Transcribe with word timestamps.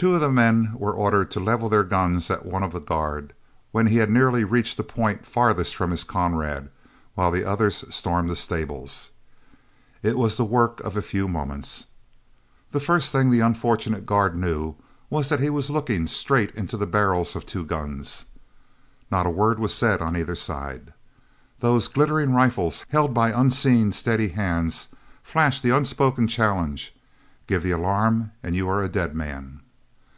Two 0.00 0.14
of 0.14 0.20
the 0.20 0.30
men 0.30 0.74
were 0.76 0.92
ordered 0.94 1.28
to 1.32 1.40
level 1.40 1.68
their 1.68 1.82
guns 1.82 2.30
at 2.30 2.46
one 2.46 2.62
of 2.62 2.70
the 2.70 2.78
guard 2.78 3.32
when 3.72 3.88
he 3.88 3.96
had 3.96 4.08
nearly 4.08 4.44
reached 4.44 4.76
the 4.76 4.84
point 4.84 5.26
farthest 5.26 5.74
from 5.74 5.90
his 5.90 6.04
comrade, 6.04 6.68
while 7.16 7.32
the 7.32 7.44
others 7.44 7.84
stormed 7.92 8.30
the 8.30 8.36
stables. 8.36 9.10
It 10.00 10.16
was 10.16 10.36
the 10.36 10.44
work 10.44 10.78
of 10.84 10.96
a 10.96 11.02
few 11.02 11.26
moments. 11.26 11.86
The 12.70 12.78
first 12.78 13.10
thing 13.10 13.32
the 13.32 13.40
unfortunate 13.40 14.06
guard 14.06 14.36
knew 14.38 14.76
was 15.10 15.30
that 15.30 15.40
he 15.40 15.50
was 15.50 15.68
looking 15.68 16.06
straight 16.06 16.54
into 16.54 16.76
the 16.76 16.86
barrels 16.86 17.34
of 17.34 17.44
two 17.44 17.64
guns. 17.64 18.26
Not 19.10 19.26
a 19.26 19.30
word 19.30 19.58
was 19.58 19.74
said 19.74 20.00
on 20.00 20.16
either 20.16 20.36
side. 20.36 20.92
Those 21.58 21.88
glittering 21.88 22.32
rifles, 22.34 22.86
held 22.90 23.12
by 23.12 23.32
unseen, 23.32 23.90
steady 23.90 24.28
hands, 24.28 24.86
flashed 25.24 25.64
the 25.64 25.70
unspoken 25.70 26.28
challenge, 26.28 26.94
"Give 27.48 27.64
the 27.64 27.72
alarm, 27.72 28.30
and 28.44 28.54
you 28.54 28.68
are 28.68 28.80
a 28.80 28.88
dead 28.88 29.16
man." 29.16 29.62